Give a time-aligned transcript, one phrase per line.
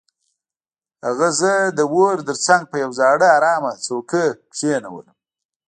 [1.05, 5.15] هغه زه د اور تر څنګ په یو زاړه ارامه څوکۍ کښینولم